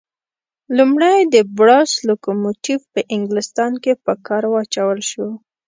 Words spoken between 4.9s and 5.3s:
شو.